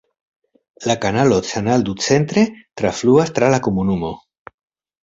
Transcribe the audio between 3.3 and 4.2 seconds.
tra la komunumo.